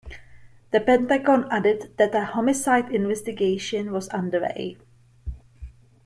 The 0.71 0.79
Pentagon 0.81 1.47
added 1.51 1.91
that 1.97 2.15
a 2.15 2.25
homicide 2.25 2.89
investigation 2.91 3.91
was 3.91 4.09
underway. 4.09 4.79